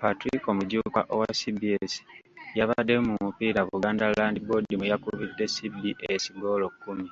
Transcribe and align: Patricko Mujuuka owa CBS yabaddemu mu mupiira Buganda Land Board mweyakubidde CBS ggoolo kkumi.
Patricko 0.00 0.48
Mujuuka 0.58 1.00
owa 1.14 1.28
CBS 1.40 1.92
yabaddemu 2.58 3.06
mu 3.14 3.18
mupiira 3.26 3.60
Buganda 3.70 4.06
Land 4.16 4.36
Board 4.46 4.66
mweyakubidde 4.78 5.44
CBS 5.54 6.22
ggoolo 6.36 6.66
kkumi. 6.72 7.08